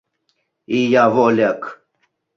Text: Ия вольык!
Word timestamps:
Ия 0.79 1.05
вольык! 1.13 1.61